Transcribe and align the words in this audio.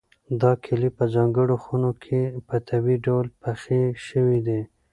دا 0.41 0.51
کیلې 0.63 0.89
په 0.97 1.05
ځانګړو 1.13 1.55
خونو 1.63 1.91
کې 2.03 2.21
په 2.47 2.55
طبیعي 2.67 2.97
ډول 3.05 3.27
پخې 3.41 3.81
شوي 4.07 4.39
دي. 4.47 4.61